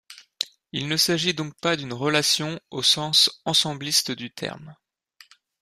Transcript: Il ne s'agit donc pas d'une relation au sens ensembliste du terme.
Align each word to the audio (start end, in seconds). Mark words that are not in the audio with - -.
Il 0.71 0.87
ne 0.87 0.97
s'agit 0.97 1.35
donc 1.35 1.53
pas 1.61 1.75
d'une 1.75 1.93
relation 1.93 2.59
au 2.71 2.81
sens 2.81 3.39
ensembliste 3.45 4.09
du 4.09 4.31
terme. 4.31 4.75